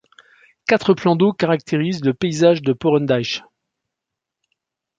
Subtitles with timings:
[0.65, 3.43] Quatre plans d'eau caractérisent le paysage de Porrendeich.